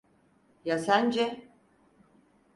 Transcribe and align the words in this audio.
Ya 0.65 0.77
sence? 0.79 1.47